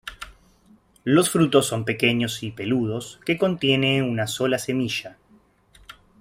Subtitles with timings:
[1.03, 5.17] Los frutos son pequeños y peludos, que contiene una sola semilla.